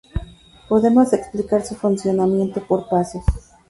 Podemos 0.67 1.13
explicar 1.13 1.63
su 1.63 1.75
funcionamiento 1.75 2.59
por 2.65 2.89
pasos. 2.89 3.23